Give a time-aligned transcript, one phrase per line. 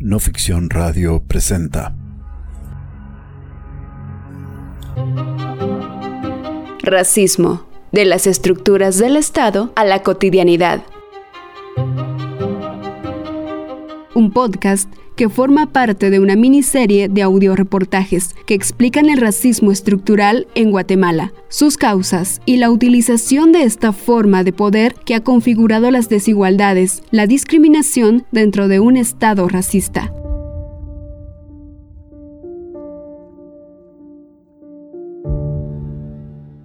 [0.00, 1.92] No Ficción Radio presenta.
[6.80, 10.84] Racismo, de las estructuras del Estado a la cotidianidad.
[14.18, 20.48] Un podcast que forma parte de una miniserie de audioreportajes que explican el racismo estructural
[20.56, 25.92] en Guatemala, sus causas y la utilización de esta forma de poder que ha configurado
[25.92, 30.12] las desigualdades, la discriminación dentro de un Estado racista.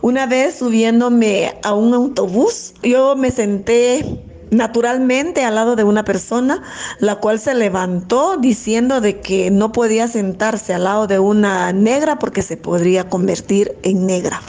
[0.01, 6.61] Una vez subiéndome a un autobús, yo me senté naturalmente al lado de una persona,
[6.99, 12.19] la cual se levantó diciendo de que no podía sentarse al lado de una negra
[12.19, 14.41] porque se podría convertir en negra.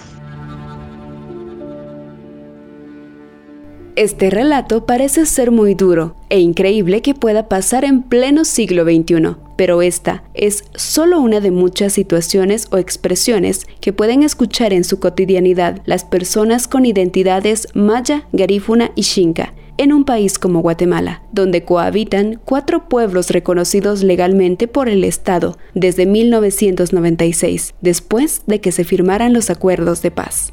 [3.96, 9.36] Este relato parece ser muy duro e increíble que pueda pasar en pleno siglo XXI,
[9.54, 14.98] pero esta es solo una de muchas situaciones o expresiones que pueden escuchar en su
[14.98, 21.64] cotidianidad las personas con identidades maya, garífuna y xinca en un país como Guatemala, donde
[21.64, 29.32] cohabitan cuatro pueblos reconocidos legalmente por el Estado desde 1996, después de que se firmaran
[29.32, 30.52] los acuerdos de paz.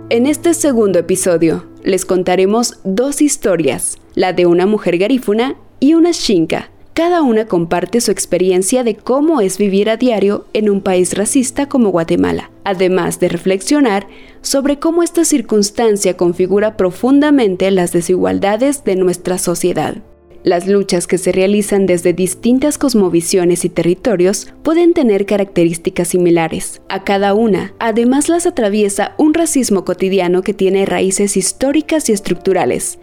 [0.09, 6.13] En este segundo episodio, les contaremos dos historias, la de una mujer garífuna y una
[6.13, 6.69] xinca,
[6.99, 11.69] cada una comparte su experiencia de cómo es vivir a diario en un país racista
[11.69, 14.05] como Guatemala, además de reflexionar
[14.41, 19.95] sobre cómo esta circunstancia configura profundamente las desigualdades de nuestra sociedad.
[20.43, 26.81] Las luchas que se realizan desde distintas cosmovisiones y territorios pueden tener características similares.
[26.89, 32.99] A cada una, además las atraviesa un racismo cotidiano que tiene raíces históricas y estructurales,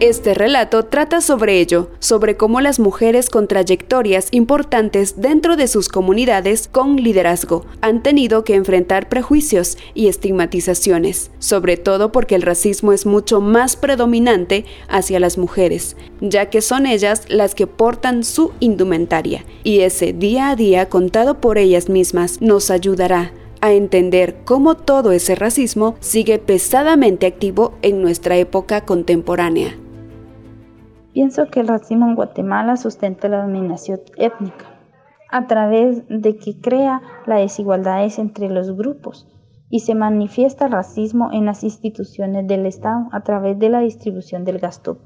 [0.00, 5.88] Este relato trata sobre ello, sobre cómo las mujeres con trayectorias importantes dentro de sus
[5.88, 12.92] comunidades con liderazgo han tenido que enfrentar prejuicios y estigmatizaciones, sobre todo porque el racismo
[12.92, 18.52] es mucho más predominante hacia las mujeres, ya que son ellas las que portan su
[18.60, 24.76] indumentaria, y ese día a día contado por ellas mismas nos ayudará a entender cómo
[24.76, 29.76] todo ese racismo sigue pesadamente activo en nuestra época contemporánea.
[31.18, 34.66] Pienso que el racismo en Guatemala sustenta la dominación étnica
[35.32, 39.26] a través de que crea las desigualdades entre los grupos
[39.68, 44.44] y se manifiesta el racismo en las instituciones del Estado a través de la distribución
[44.44, 44.98] del gasto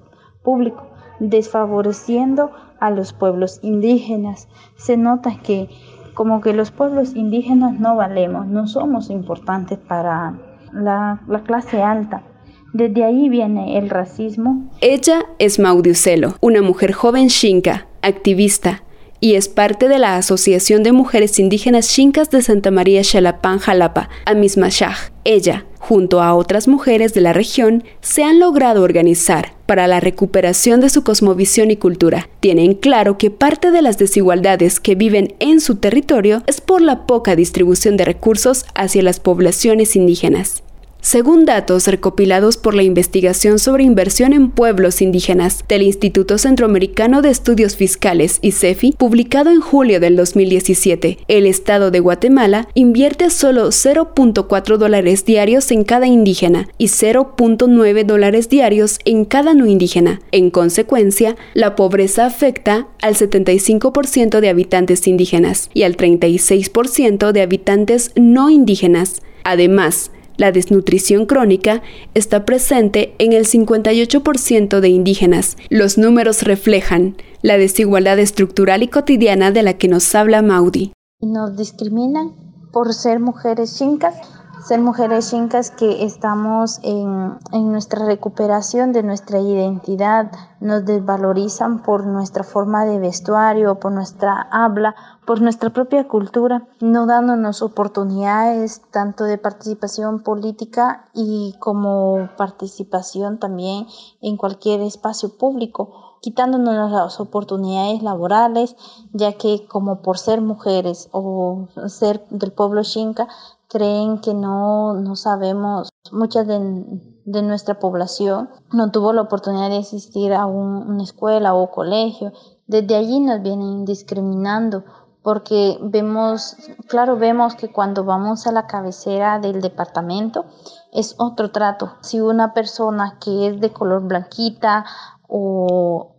[0.43, 0.87] público,
[1.19, 4.49] desfavoreciendo a los pueblos indígenas.
[4.77, 5.71] Se nota que
[6.13, 10.39] como que los pueblos indígenas no valemos, no somos importantes para
[10.75, 12.25] la, la clase alta
[12.73, 14.71] desde ahí viene el racismo.
[14.81, 18.83] Ella es Maudiucelo, una mujer joven xinca, activista,
[19.21, 24.09] y es parte de la Asociación de Mujeres Indígenas Xincas de Santa María Xalapán, Jalapa,
[24.25, 25.13] Amismashaj.
[25.23, 30.81] Ella, junto a otras mujeres de la región, se han logrado organizar para la recuperación
[30.81, 32.29] de su cosmovisión y cultura.
[32.41, 37.07] Tienen claro que parte de las desigualdades que viven en su territorio es por la
[37.07, 40.65] poca distribución de recursos hacia las poblaciones indígenas.
[41.05, 47.31] Según datos recopilados por la Investigación sobre Inversión en Pueblos Indígenas del Instituto Centroamericano de
[47.31, 53.71] Estudios Fiscales y CEFI, publicado en julio del 2017, el Estado de Guatemala invierte solo
[53.71, 60.21] 0.4 dólares diarios en cada indígena y 0.9 dólares diarios en cada no indígena.
[60.31, 68.13] En consecuencia, la pobreza afecta al 75% de habitantes indígenas y al 36% de habitantes
[68.15, 69.21] no indígenas.
[69.43, 71.83] Además, la desnutrición crónica
[72.15, 75.57] está presente en el 58% de indígenas.
[75.71, 80.93] Los números reflejan la desigualdad estructural y cotidiana de la que nos habla Maudi.
[81.21, 82.33] Nos discriminan
[82.73, 84.17] por ser mujeres chincas
[84.65, 90.31] ser mujeres chincas que estamos en, en, nuestra recuperación de nuestra identidad,
[90.61, 94.95] nos desvalorizan por nuestra forma de vestuario, por nuestra habla,
[95.27, 103.87] por nuestra propia cultura, no dándonos oportunidades tanto de participación política y como participación también
[104.21, 108.77] en cualquier espacio público quitándonos las oportunidades laborales,
[109.13, 113.27] ya que como por ser mujeres o ser del pueblo xinca,
[113.73, 116.85] creen que no, no sabemos, muchas de,
[117.25, 122.33] de, nuestra población no tuvo la oportunidad de asistir a una escuela o colegio.
[122.67, 124.85] Desde allí nos vienen discriminando
[125.23, 126.57] porque vemos,
[126.89, 130.45] claro, vemos que cuando vamos a la cabecera del departamento
[130.93, 131.95] es otro trato.
[132.03, 134.85] Si una persona que es de color blanquita
[135.29, 136.12] o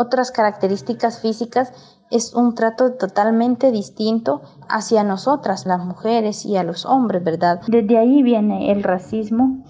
[0.00, 1.74] otras características físicas
[2.10, 7.60] es un trato totalmente distinto hacia nosotras, las mujeres, y a los hombres, ¿verdad?
[7.68, 9.62] Desde ahí viene el racismo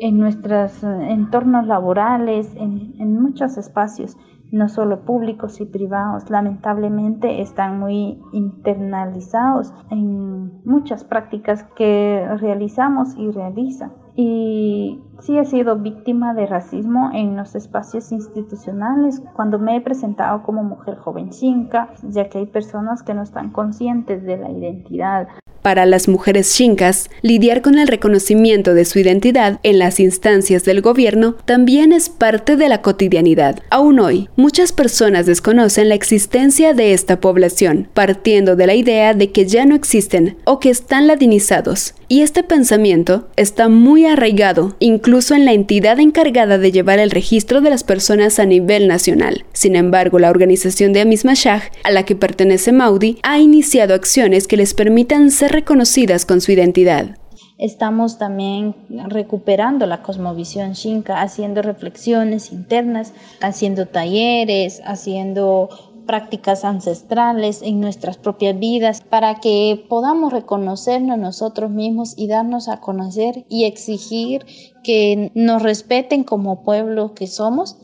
[0.00, 4.16] en nuestros entornos laborales, en, en muchos espacios
[4.52, 13.30] no solo públicos y privados, lamentablemente están muy internalizados en muchas prácticas que realizamos y
[13.30, 13.92] realizan.
[14.14, 20.42] Y sí he sido víctima de racismo en los espacios institucionales cuando me he presentado
[20.42, 25.28] como mujer joven cinca, ya que hay personas que no están conscientes de la identidad
[25.62, 30.80] para las mujeres chincas, lidiar con el reconocimiento de su identidad en las instancias del
[30.80, 33.60] gobierno también es parte de la cotidianidad.
[33.70, 39.30] Aún hoy, muchas personas desconocen la existencia de esta población, partiendo de la idea de
[39.30, 41.94] que ya no existen o que están ladinizados.
[42.08, 47.62] Y este pensamiento está muy arraigado, incluso en la entidad encargada de llevar el registro
[47.62, 49.44] de las personas a nivel nacional.
[49.54, 54.58] Sin embargo, la organización de Amismashah, a la que pertenece Maudi, ha iniciado acciones que
[54.58, 57.16] les permitan ser reconocidas con su identidad.
[57.58, 58.74] Estamos también
[59.08, 65.68] recuperando la cosmovisión shinka, haciendo reflexiones internas, haciendo talleres, haciendo
[66.06, 72.80] prácticas ancestrales en nuestras propias vidas para que podamos reconocernos nosotros mismos y darnos a
[72.80, 74.44] conocer y exigir
[74.82, 77.76] que nos respeten como pueblo que somos.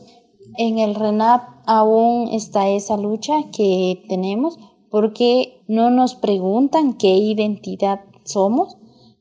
[0.57, 4.57] En el RENAP aún está esa lucha que tenemos
[4.89, 8.77] porque no nos preguntan qué identidad somos.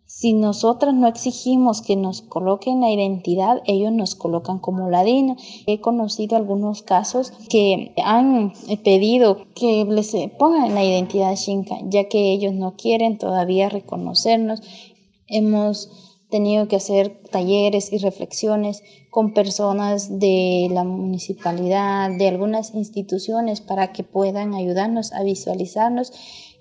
[0.06, 5.36] Si nosotras no exigimos que nos coloquen la identidad, ellos nos colocan como ladino.
[5.66, 12.32] He conocido algunos casos que han pedido que les pongan la identidad Shinka, ya que
[12.32, 14.62] ellos no quieren todavía reconocernos.
[15.28, 23.60] Hemos tenido que hacer talleres y reflexiones con personas de la municipalidad, de algunas instituciones
[23.60, 26.12] para que puedan ayudarnos a visualizarnos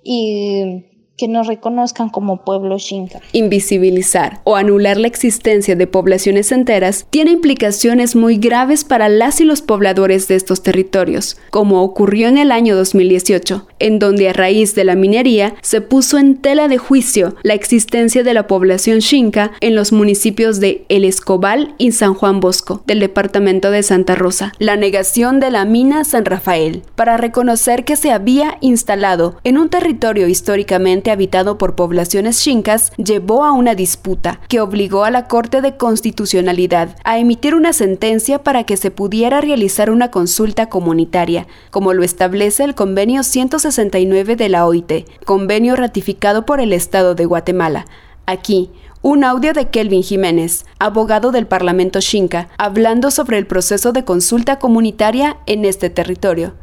[0.03, 0.85] y
[1.17, 3.19] que nos reconozcan como pueblo Xinca.
[3.33, 9.43] Invisibilizar o anular la existencia de poblaciones enteras tiene implicaciones muy graves para las y
[9.43, 14.75] los pobladores de estos territorios, como ocurrió en el año 2018, en donde a raíz
[14.75, 19.51] de la minería se puso en tela de juicio la existencia de la población Xinca
[19.59, 24.53] en los municipios de El Escobal y San Juan Bosco, del departamento de Santa Rosa.
[24.59, 29.69] La negación de la mina San Rafael, para reconocer que se había instalado en un
[29.69, 35.61] territorio históricamente habitado por poblaciones chincas, llevó a una disputa que obligó a la Corte
[35.61, 41.93] de Constitucionalidad a emitir una sentencia para que se pudiera realizar una consulta comunitaria, como
[41.93, 47.85] lo establece el convenio 169 de la OIT, convenio ratificado por el Estado de Guatemala.
[48.25, 48.71] Aquí,
[49.01, 54.59] un audio de Kelvin Jiménez, abogado del Parlamento Xinca, hablando sobre el proceso de consulta
[54.59, 56.53] comunitaria en este territorio.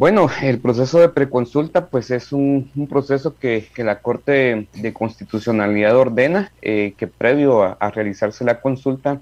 [0.00, 6.50] Bueno, el proceso de preconsulta pues es un, proceso que, la Corte de Constitucionalidad ordena
[6.62, 9.20] eh, que previo a, realizarse la consulta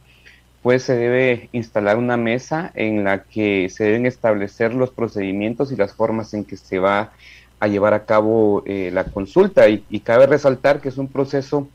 [0.63, 5.77] pues se debe instalar una mesa en la que se deben establecer los procedimientos y
[5.77, 7.11] las formas en que se va
[7.59, 9.69] a llevar a cabo eh, la consulta.
[9.69, 11.67] Y, cabe resaltar que es un proceso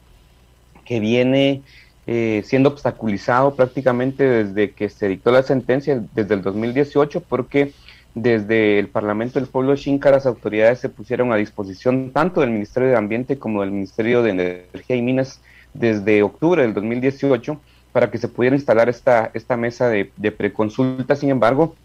[0.86, 1.62] que viene
[2.08, 7.74] eh, siendo obstaculizado prácticamente desde que se dictó la sentencia desde el 2018 porque
[8.15, 12.89] desde el Parlamento del Pueblo Xinca, las autoridades se pusieron a disposición tanto del Ministerio
[12.89, 15.41] de Ambiente como del Ministerio de Energía y Minas
[15.74, 17.60] desde octubre del 2018
[17.91, 21.15] para que se pudiera instalar esta, esta mesa de, preconsulta.
[21.15, 21.75] Sin embargo,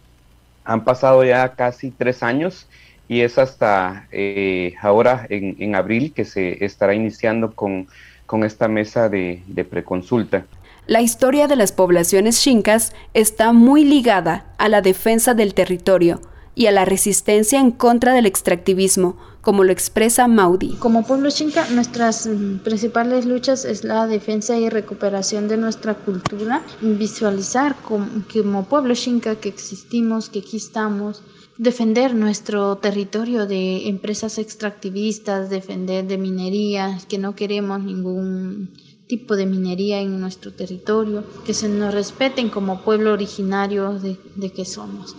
[0.64, 2.66] han pasado ya casi tres años
[3.08, 7.88] y es hasta eh, ahora, en, abril, que se estará iniciando con,
[8.26, 10.44] con esta mesa de, de preconsulta.
[10.88, 16.23] La historia de las poblaciones chincas está muy ligada a la defensa del territorio
[16.54, 20.76] y a la resistencia en contra del extractivismo, como lo expresa Maudi.
[20.76, 26.62] Como pueblo chinca, nuestras mm, principales luchas es la defensa y recuperación de nuestra cultura,
[26.80, 31.23] visualizar como, como pueblo chinca que existimos, que aquí estamos,
[31.59, 38.71] defender nuestro territorio de empresas extractivistas, defender de minería, que no queremos ningún
[39.09, 44.53] tipo de minería en nuestro territorio, que se nos respeten como pueblo originario de, de
[44.53, 45.17] que somos.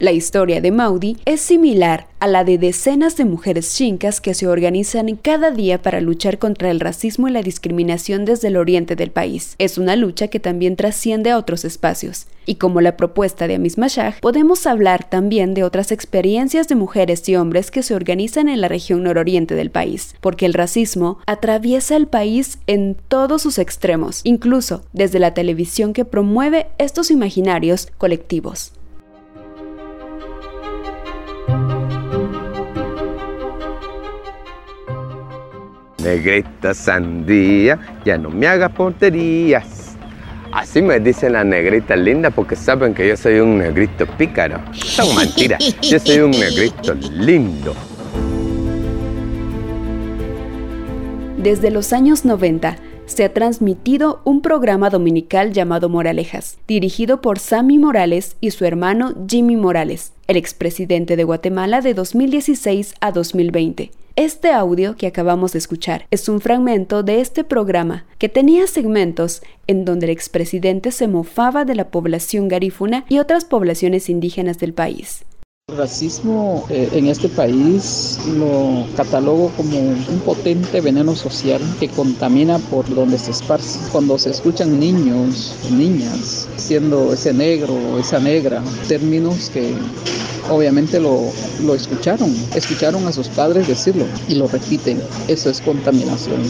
[0.00, 4.46] La historia de Maudi es similar a la de decenas de mujeres chincas que se
[4.46, 9.10] organizan cada día para luchar contra el racismo y la discriminación desde el oriente del
[9.10, 9.56] país.
[9.58, 12.28] Es una lucha que también trasciende a otros espacios.
[12.46, 17.28] Y como la propuesta de Amis Mashag, podemos hablar también de otras experiencias de mujeres
[17.28, 21.96] y hombres que se organizan en la región nororiente del país, porque el racismo atraviesa
[21.96, 28.72] el país en todos sus extremos, incluso desde la televisión que promueve estos imaginarios colectivos.
[36.02, 39.96] Negrita sandía, ya no me hagas porterías.
[40.52, 44.60] Así me dicen las negritas lindas porque saben que yo soy un negrito pícaro.
[44.72, 47.74] Son mentiras, yo soy un negrito lindo.
[51.36, 52.76] Desde los años 90
[53.06, 59.14] se ha transmitido un programa dominical llamado Moralejas, dirigido por Sammy Morales y su hermano
[59.28, 63.90] Jimmy Morales, el expresidente de Guatemala de 2016 a 2020.
[64.16, 69.40] Este audio que acabamos de escuchar es un fragmento de este programa que tenía segmentos
[69.66, 74.74] en donde el expresidente se mofaba de la población garífuna y otras poblaciones indígenas del
[74.74, 75.24] país.
[75.70, 82.58] El racismo eh, en este país lo catalogo como un potente veneno social que contamina
[82.58, 83.78] por donde se esparce.
[83.92, 89.72] Cuando se escuchan niños, niñas, siendo ese negro esa negra, términos que
[90.50, 91.30] obviamente lo,
[91.62, 95.00] lo escucharon, escucharon a sus padres decirlo y lo repiten.
[95.28, 96.42] Eso es contaminación,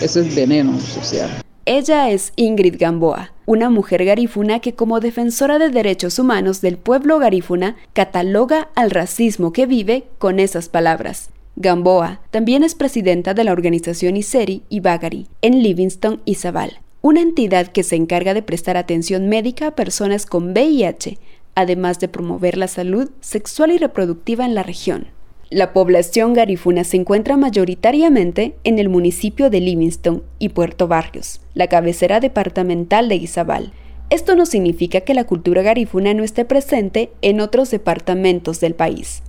[0.00, 1.43] eso es veneno social.
[1.66, 7.18] Ella es Ingrid Gamboa, una mujer garífuna que como defensora de derechos humanos del pueblo
[7.18, 11.30] garífuna cataloga al racismo que vive con esas palabras.
[11.56, 17.22] Gamboa también es presidenta de la organización ISERI y Bagari en Livingston y Zabal, una
[17.22, 21.16] entidad que se encarga de prestar atención médica a personas con VIH,
[21.54, 25.06] además de promover la salud sexual y reproductiva en la región.
[25.54, 31.68] La población garífuna se encuentra mayoritariamente en el municipio de Livingston y Puerto Barrios, la
[31.68, 33.72] cabecera departamental de Izabal.
[34.10, 39.22] Esto no significa que la cultura garífuna no esté presente en otros departamentos del país,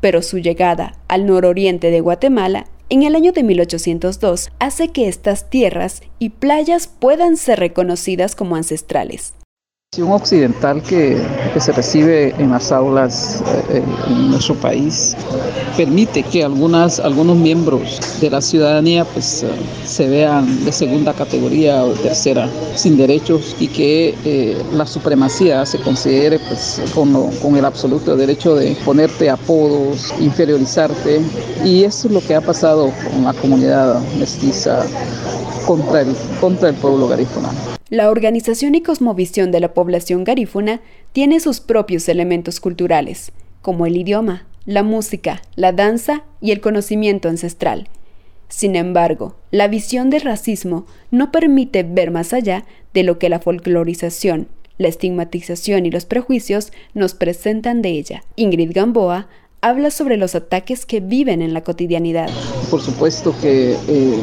[0.00, 5.50] pero su llegada al nororiente de Guatemala en el año de 1802 hace que estas
[5.50, 9.34] tierras y playas puedan ser reconocidas como ancestrales.
[9.98, 11.16] Un occidental que,
[11.58, 15.16] se recibe en las aulas eh, en nuestro país
[15.74, 19.48] permite que algunas, algunos miembros de la ciudadanía pues, eh,
[19.86, 25.64] se vean de segunda categoría o de tercera, sin derechos y que eh, la supremacía
[25.64, 31.22] se considere pues, con, el absoluto derecho de ponerte apodos, inferiorizarte
[31.64, 34.84] y eso es lo que ha pasado con la comunidad mestiza
[35.66, 37.75] contra el, contra el pueblo garífuna.
[37.88, 40.80] La organización y cosmovisión de la población garífuna
[41.12, 43.30] tiene sus propios elementos culturales,
[43.62, 47.88] como el idioma, la música, la danza y el conocimiento ancestral.
[48.48, 53.38] Sin embargo, la visión del racismo no permite ver más allá de lo que la
[53.38, 58.24] folclorización, la estigmatización y los prejuicios nos presentan de ella.
[58.34, 59.28] Ingrid Gamboa
[59.60, 62.30] habla sobre los ataques que viven en la cotidianidad.
[62.68, 64.18] Por supuesto que eh,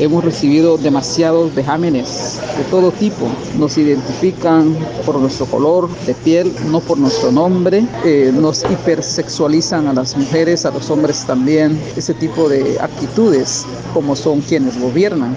[0.00, 3.28] Hemos recibido demasiados vejámenes de todo tipo.
[3.56, 7.86] Nos identifican por nuestro color de piel, no por nuestro nombre.
[8.04, 11.80] Eh, nos hipersexualizan a las mujeres, a los hombres también.
[11.96, 15.36] Ese tipo de actitudes, como son quienes gobiernan.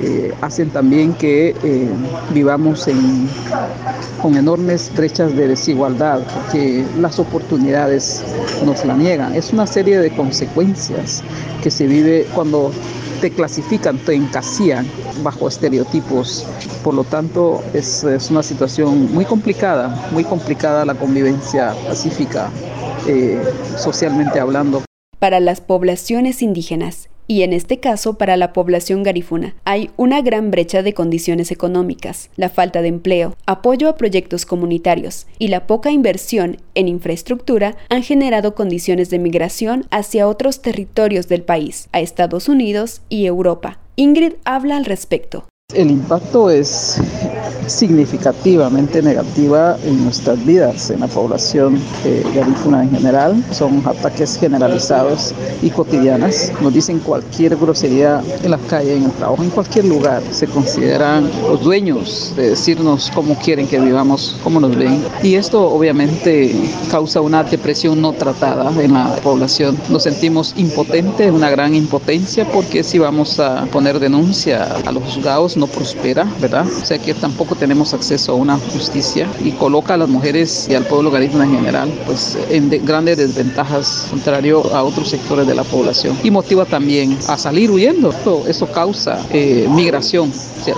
[0.00, 1.88] Eh, hacen también que eh,
[2.32, 2.86] vivamos
[4.22, 8.22] con enormes brechas de desigualdad, porque las oportunidades
[8.64, 9.34] nos la niegan.
[9.34, 11.24] Es una serie de consecuencias
[11.62, 12.70] que se vive cuando
[13.20, 14.86] te clasifican, te encasillan
[15.22, 16.46] bajo estereotipos.
[16.82, 22.50] Por lo tanto, es, una situación muy complicada, muy complicada la convivencia pacífica,
[23.06, 23.40] eh,
[23.76, 24.87] socialmente hablando.
[25.18, 29.54] Para las poblaciones indígenas, y en este caso para la población garífuna.
[29.64, 35.26] Hay una gran brecha de condiciones económicas, la falta de empleo, apoyo a proyectos comunitarios
[35.38, 41.42] y la poca inversión en infraestructura han generado condiciones de migración hacia otros territorios del
[41.42, 43.78] país, a Estados Unidos y Europa.
[43.96, 45.44] Ingrid habla al respecto.
[45.74, 46.98] El impacto es
[47.66, 53.44] significativamente negativa en nuestras vidas, en la población eh, garífuna en general.
[53.52, 56.50] Son ataques generalizados y cotidianas.
[56.62, 60.22] Nos dicen cualquier grosería en la calle, en el trabajo, en cualquier lugar.
[60.30, 65.04] Se consideran los dueños de decirnos cómo quieren que vivamos, cómo nos ven.
[65.22, 66.54] Y esto obviamente
[66.90, 69.78] causa una depresión no tratada en la población.
[69.90, 75.57] Nos sentimos impotentes, una gran impotencia, porque si vamos a poner denuncia a los juzgados
[75.58, 76.66] no prospera, ¿verdad?
[76.66, 80.74] O sea que tampoco tenemos acceso a una justicia y coloca a las mujeres y
[80.74, 85.64] al pueblo garífuna en general pues en grandes desventajas contrario a otros sectores de la
[85.64, 88.10] población y motiva también a salir huyendo.
[88.10, 90.32] Eso, eso causa eh, migración,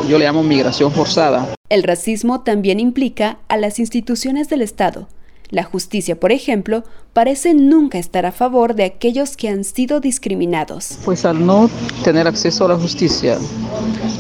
[0.09, 1.55] yo le llamo migración forzada.
[1.69, 5.09] El racismo también implica a las instituciones del Estado.
[5.51, 10.99] La justicia, por ejemplo, parece nunca estar a favor de aquellos que han sido discriminados.
[11.05, 11.69] Pues al no
[12.05, 13.39] tener acceso a la justicia,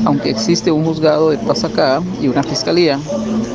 [0.04, 2.98] aunque existe un juzgado de paz acá y una fiscalía,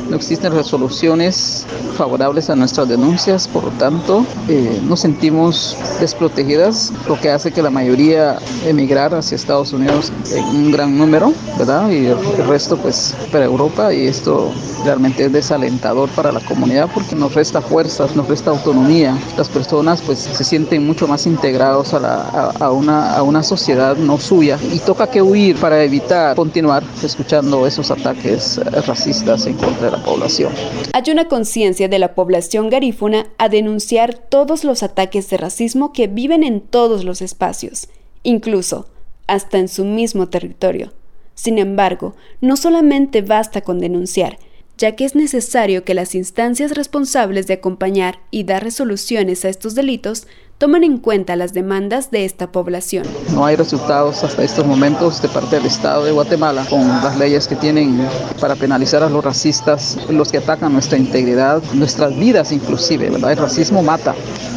[0.08, 1.66] no existen resoluciones
[1.96, 7.62] favorables a nuestras denuncias, por lo tanto, eh, nos sentimos desprotegidas, lo que hace que
[7.62, 11.90] la mayoría emigrar hacia Estados Unidos en un gran número, ¿verdad?
[11.90, 12.16] Y el,
[12.46, 14.52] resto pues para Europa y esto
[14.84, 19.16] realmente es desalentador para la comunidad porque nos resta fuerzas, nos resta autonomía.
[19.36, 24.58] Las personas pues se sienten mucho más integrados a, una, a una sociedad no suya
[24.72, 30.02] y toca que huir para evitar continuar escuchando esos ataques racistas en contra de la
[30.02, 30.52] población.
[30.92, 36.06] Hay una conciencia de la población garífuna a denunciar todos los ataques de racismo que
[36.06, 37.88] viven en todos los espacios,
[38.22, 38.86] incluso
[39.26, 40.92] hasta en su mismo territorio.
[41.34, 44.38] Sin embargo, no solamente basta con denunciar,
[44.78, 49.74] ya que es necesario que las instancias responsables de acompañar y dar resoluciones a estos
[49.74, 50.26] delitos
[50.58, 53.04] tomen en cuenta las demandas de esta población.
[53.34, 57.46] No hay resultados hasta estos momentos de parte del Estado de Guatemala con las leyes
[57.46, 58.06] que tienen
[58.40, 63.32] para penalizar a los racistas, los que atacan nuestra integridad, nuestras vidas inclusive, ¿verdad?
[63.32, 64.14] El racismo mata,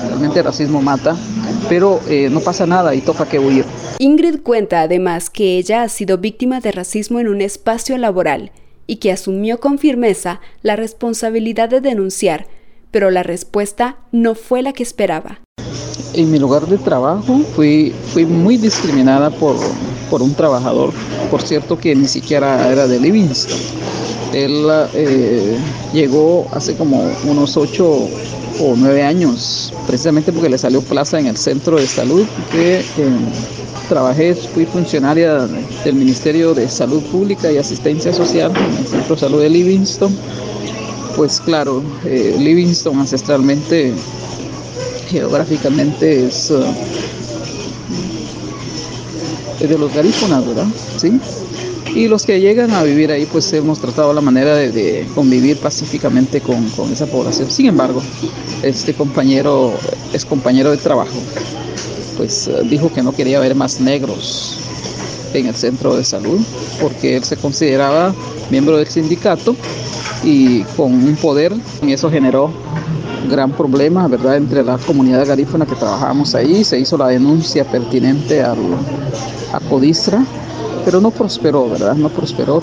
[0.07, 1.17] realmente el racismo mata,
[1.67, 3.65] pero eh, no pasa nada y toca que huir.
[3.99, 8.51] Ingrid cuenta además que ella ha sido víctima de racismo en un espacio laboral
[8.89, 12.47] y que asumió con firmeza la responsabilidad de denunciar,
[12.89, 15.41] pero la respuesta no fue la que esperaba.
[16.15, 19.57] En mi lugar de trabajo fui, fui muy discriminada por,
[20.09, 20.91] por un trabajador,
[21.29, 23.59] por cierto que ni siquiera era de Livingston.
[24.33, 24.65] Él
[24.95, 25.55] eh,
[25.93, 28.09] llegó hace como unos ocho
[28.59, 32.83] o nueve años, precisamente porque le salió plaza en el centro de salud, que eh,
[33.89, 35.47] trabajé, fui funcionaria
[35.83, 40.15] del Ministerio de Salud Pública y Asistencia Social en el Centro de Salud de Livingston.
[41.17, 43.91] Pues claro, eh, Livingston ancestralmente,
[45.09, 46.63] geográficamente es, uh,
[49.59, 50.67] de los garífonas, ¿verdad?
[50.97, 51.19] Sí.
[51.93, 56.39] Y los que llegan a vivir ahí, pues hemos tratado la manera de, convivir pacíficamente
[56.39, 57.49] con esa población.
[57.49, 58.01] Sin embargo,
[58.61, 59.73] este compañero
[60.13, 61.17] es compañero de trabajo
[62.19, 64.59] pues eh, dijo que no quería ver más negros
[65.33, 66.41] en el centro de salud
[66.81, 68.13] porque él se consideraba
[68.51, 69.55] miembro del sindicato
[70.21, 72.51] y con un poder y eso generó
[73.29, 78.43] gran problema, ¿verdad?, entre la comunidad garífuna que trabajábamos ahí, se hizo la denuncia pertinente
[78.43, 78.57] al,
[79.53, 80.25] a Codistra,
[80.83, 82.61] pero no prosperó, ¿verdad?, no prosperó.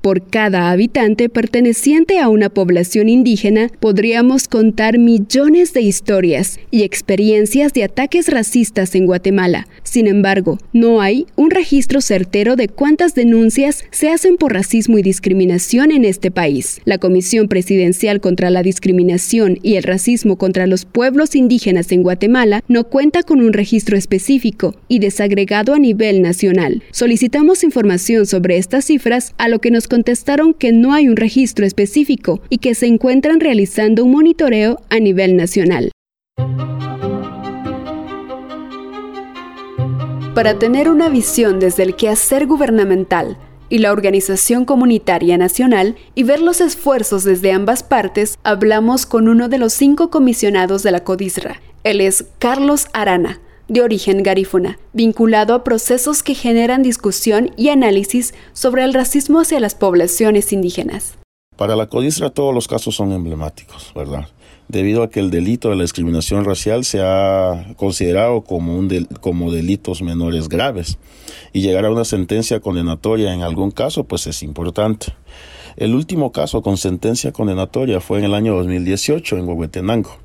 [0.00, 7.74] Por cada habitante perteneciente a una población indígena podríamos contar millones de historias y experiencias
[7.74, 9.68] de ataques racistas en Guatemala.
[9.82, 15.02] Sin embargo, no hay un registro certero de cuántas denuncias se hacen por racismo y
[15.02, 16.80] discriminación en este país.
[16.86, 22.64] La Comisión Presidencial contra la Discriminación y el Racismo contra los Pueblos Indígenas en Guatemala
[22.68, 26.82] no cuenta con un registro específico y desagregado a nivel nacional.
[26.90, 31.66] Solicitamos información sobre estas cifras a lo que nos contestaron que no hay un registro
[31.66, 35.90] específico y que se encuentran realizando un monitoreo a nivel nacional.
[40.34, 43.36] Para tener una visión desde el quehacer gubernamental
[43.68, 49.48] y la organización comunitaria nacional y ver los esfuerzos desde ambas partes, hablamos con uno
[49.48, 51.60] de los cinco comisionados de la CODISRA.
[51.82, 58.34] Él es Carlos Arana, de origen garífuna, vinculado a procesos que generan discusión y análisis
[58.52, 61.16] sobre el racismo hacia las poblaciones indígenas.
[61.56, 64.26] Para la CODISRA todos los casos son emblemáticos, ¿verdad?
[64.66, 69.52] Debido a que el delito de la discriminación racial se ha considerado como, un como
[69.52, 70.98] delitos menores graves
[71.52, 75.14] y llegar a una sentencia condenatoria en algún caso pues es importante.
[75.76, 80.18] El último caso con sentencia condenatoria fue en el año 2018 en Huehuetenango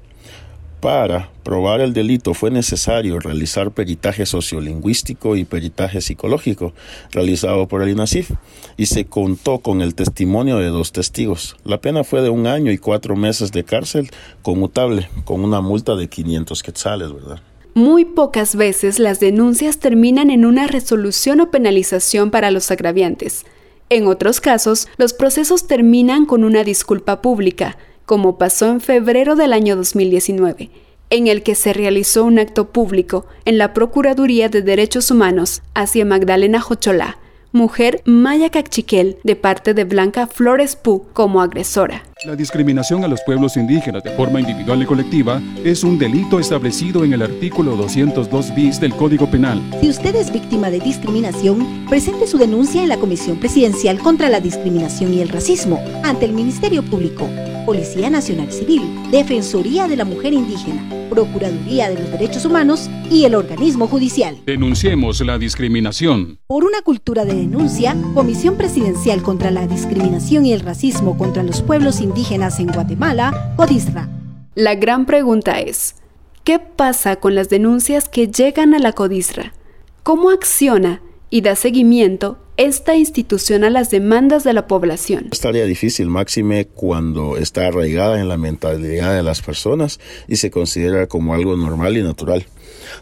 [0.80, 6.74] Para probar el delito fue necesario realizar peritaje sociolingüístico y peritaje psicológico
[7.12, 8.32] realizado por el INASIF
[8.78, 11.56] y se contó con el testimonio de dos testigos.
[11.64, 14.12] La pena fue de un año y cuatro meses de cárcel
[14.42, 17.42] conmutable con una multa de 500 quetzales, ¿verdad?
[17.74, 23.46] Muy pocas veces las denuncias terminan en una resolución o penalización para los agraviantes.
[23.90, 29.54] En otros casos, los procesos terminan con una disculpa pública, como pasó en febrero del
[29.54, 30.70] año 2019,
[31.10, 36.06] en el que se realizó un acto público en la Procuraduría de Derechos Humanos hacia
[36.06, 37.18] Magdalena Jocholá,
[37.56, 42.04] mujer maya cachiquel de parte de Blanca Flores Pu como agresora.
[42.26, 47.06] La discriminación a los pueblos indígenas de forma individual y colectiva es un delito establecido
[47.06, 49.62] en el artículo 202 bis del Código Penal.
[49.80, 54.41] Si usted es víctima de discriminación, presente su denuncia en la Comisión Presidencial contra la
[54.41, 57.30] Discriminación y el Racismo ante el Ministerio Público,
[57.65, 63.36] Policía Nacional Civil, Defensoría de la Mujer Indígena, Procuraduría de los Derechos Humanos y el
[63.36, 64.38] organismo judicial.
[64.46, 66.39] Denunciemos la discriminación.
[66.48, 71.62] Por una cultura de denuncia, Comisión Presidencial contra la Discriminación y el Racismo contra los
[71.62, 74.10] Pueblos Indígenas en Guatemala, CODISRA.
[74.55, 75.95] La gran pregunta es,
[76.43, 79.53] ¿qué pasa con las denuncias que llegan a la CODISRA?
[80.01, 85.27] ¿Cómo acciona y da seguimiento esta institución a las demandas de la población.
[85.31, 90.51] Es tarea difícil, máxime cuando está arraigada en la mentalidad de las personas y se
[90.51, 92.45] considera como algo normal y natural.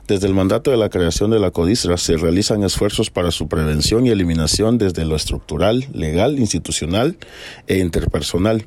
[0.07, 4.05] Desde el mandato de la creación de la CODISRA se realizan esfuerzos para su prevención
[4.05, 7.15] y eliminación desde lo estructural, legal, institucional
[7.67, 8.65] e interpersonal.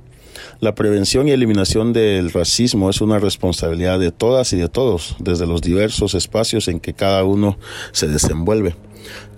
[0.59, 5.47] La prevención y eliminación del racismo es una responsabilidad de todas y de todos, desde
[5.47, 7.59] los diversos espacios en que cada uno
[7.93, 8.75] se desenvuelve.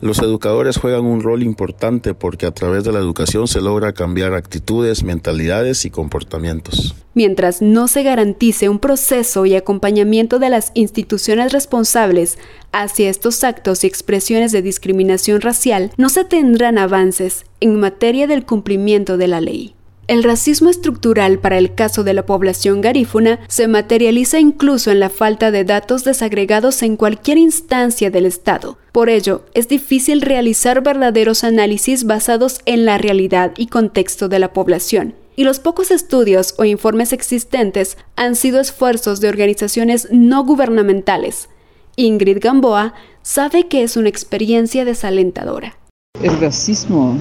[0.01, 4.33] Los educadores juegan un rol importante porque a través de la educación se logra cambiar
[4.33, 6.95] actitudes, mentalidades y comportamientos.
[7.15, 12.39] Mientras no se garantice un proceso y acompañamiento de las instituciones responsables
[12.71, 18.47] hacia estos actos y expresiones de discriminación racial, no se tendrán avances en materia del
[18.47, 19.75] cumplimiento de la ley.
[20.09, 25.11] El racismo estructural para el caso de la población garífuna se materializa incluso en la
[25.11, 28.79] falta de datos desagregados en cualquier instancia del Estado.
[28.93, 34.55] Por ello, es difícil realizar verdaderos análisis basados en la realidad y contexto de la
[34.55, 35.15] población.
[35.37, 41.51] Y los pocos estudios o informes existentes han sido esfuerzos de organizaciones no gubernamentales.
[41.97, 45.77] Ingrid Gamboa sabe que es una experiencia desalentadora.
[46.23, 47.19] El racismo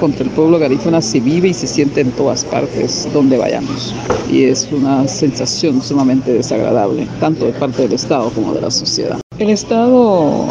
[0.00, 3.94] contra el pueblo garífuna se vive y se siente en todas partes donde vayamos.
[4.32, 9.20] Y es una sensación sumamente desagradable, tanto de parte del Estado como de la sociedad.
[9.40, 10.44] El Estado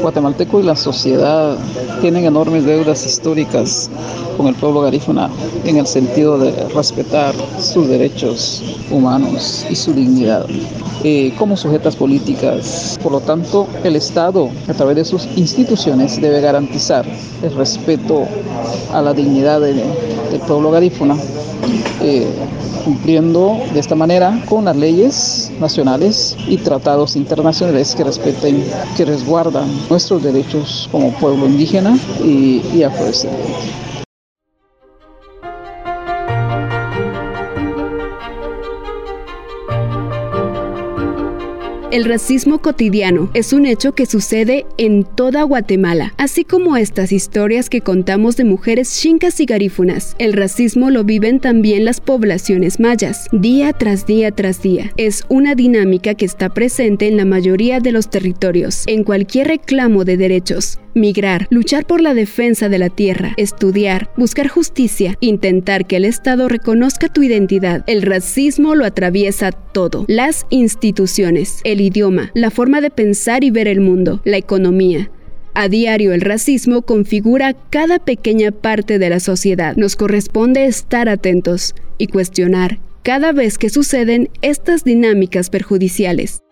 [0.00, 1.58] guatemalteco y la sociedad
[2.00, 3.90] tienen enormes deudas históricas
[4.36, 5.28] con el pueblo garífuna
[5.64, 10.46] en el sentido de respetar sus derechos humanos y su dignidad.
[11.02, 12.96] Eh, como sujetas políticas.
[13.02, 17.04] Por lo tanto, el Estado, a través de sus instituciones, debe garantizar
[17.42, 18.28] el respeto
[18.92, 19.82] a la dignidad del
[20.46, 21.16] pueblo garífuna,
[22.00, 22.28] eh,
[22.86, 28.64] cumpliendo de esta manera con las leyes nacionales y tratados internacionales que respeten,
[28.96, 33.95] que resguardan nuestros derechos como pueblo indígena y, y afrodescendiente.
[41.96, 47.70] El racismo cotidiano es un hecho que sucede en toda Guatemala, así como estas historias
[47.70, 50.14] que contamos de mujeres chincas y garífunas.
[50.18, 54.92] El racismo lo viven también las poblaciones mayas, día tras día tras día.
[54.98, 60.04] Es una dinámica que está presente en la mayoría de los territorios, en cualquier reclamo
[60.04, 65.96] de derechos migrar, luchar por la defensa de la tierra, estudiar, buscar justicia, intentar que
[65.96, 67.84] el Estado reconozca tu identidad.
[67.86, 70.06] El racismo lo atraviesa todo.
[70.08, 75.10] Las instituciones, el idioma, la forma de pensar y ver el mundo, la economía.
[75.54, 79.74] A diario el racismo configura cada pequeña parte de la sociedad.
[79.76, 86.42] Nos corresponde estar atentos y cuestionar cada vez que suceden estas dinámicas perjudiciales.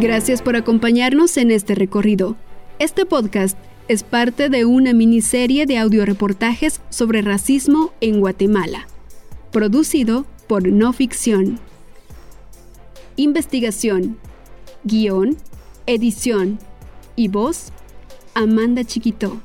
[0.00, 2.36] Gracias por acompañarnos en este recorrido.
[2.80, 3.56] Este podcast
[3.88, 8.86] es parte de una miniserie de audioreportajes sobre racismo en Guatemala,
[9.50, 11.58] producido por No Ficción.
[13.16, 14.18] Investigación,
[14.84, 15.36] guion,
[15.86, 16.58] edición
[17.16, 17.72] y voz,
[18.34, 19.40] Amanda Chiquito.